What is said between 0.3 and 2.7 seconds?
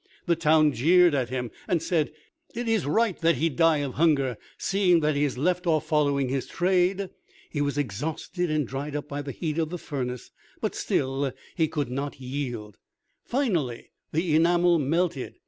town jeered at him, and said, "It